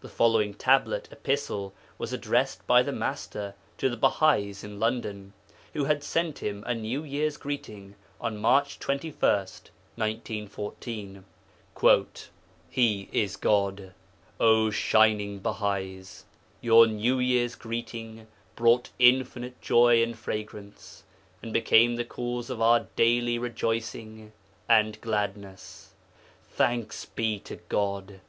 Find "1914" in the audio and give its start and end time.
9.20-11.24